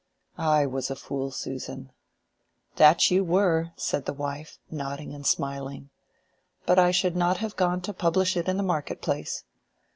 [0.49, 1.91] "I was a fool, Susan."
[2.77, 5.91] "That you were," said the wife, nodding and smiling.
[6.65, 9.43] "But I should not have gone to publish it in the market place.